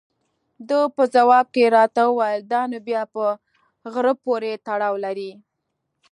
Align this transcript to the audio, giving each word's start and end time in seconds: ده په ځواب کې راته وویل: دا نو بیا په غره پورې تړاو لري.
ده 0.67 0.79
په 0.95 1.03
ځواب 1.15 1.45
کې 1.55 1.73
راته 1.77 2.01
وویل: 2.07 2.41
دا 2.53 2.61
نو 2.71 2.77
بیا 2.87 3.01
په 3.13 3.23
غره 3.93 4.13
پورې 4.23 4.51
تړاو 4.65 4.95
لري. 5.05 5.31